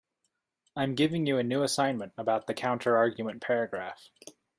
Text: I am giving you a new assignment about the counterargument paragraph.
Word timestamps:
I 0.75 0.81
am 0.81 0.95
giving 0.95 1.27
you 1.27 1.37
a 1.37 1.43
new 1.43 1.61
assignment 1.61 2.13
about 2.17 2.47
the 2.47 2.55
counterargument 2.55 3.39
paragraph. 3.39 4.09